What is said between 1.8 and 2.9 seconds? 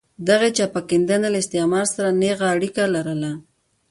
سره نېغه اړیکه